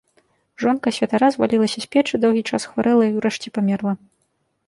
Жонка 0.63 0.93
святара 0.97 1.27
звалілася 1.35 1.79
з 1.85 1.89
печы, 1.95 2.15
доўгі 2.25 2.43
час 2.53 2.67
хварэла 2.69 3.03
і 3.09 3.13
ўрэшце 3.21 3.47
памерла. 3.59 3.93